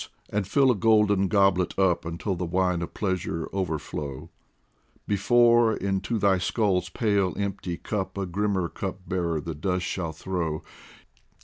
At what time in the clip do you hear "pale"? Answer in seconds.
6.89-7.35